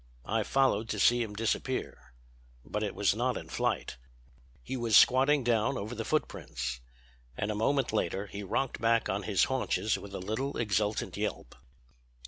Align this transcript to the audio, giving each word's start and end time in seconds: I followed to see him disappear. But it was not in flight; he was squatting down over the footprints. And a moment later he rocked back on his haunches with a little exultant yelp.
I 0.25 0.41
followed 0.41 0.89
to 0.89 0.99
see 0.99 1.21
him 1.21 1.35
disappear. 1.35 2.15
But 2.65 2.81
it 2.81 2.95
was 2.95 3.13
not 3.15 3.37
in 3.37 3.49
flight; 3.49 3.97
he 4.63 4.75
was 4.75 4.97
squatting 4.97 5.43
down 5.43 5.77
over 5.77 5.93
the 5.93 6.03
footprints. 6.03 6.81
And 7.37 7.51
a 7.51 7.53
moment 7.53 7.93
later 7.93 8.25
he 8.25 8.41
rocked 8.41 8.81
back 8.81 9.09
on 9.09 9.21
his 9.21 9.43
haunches 9.43 9.99
with 9.99 10.15
a 10.15 10.19
little 10.19 10.57
exultant 10.57 11.17
yelp. 11.17 11.53